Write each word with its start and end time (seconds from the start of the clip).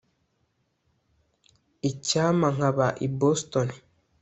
Icyampa 1.89 2.47
nkaba 2.55 2.87
i 3.05 3.07
Boston 3.19 3.67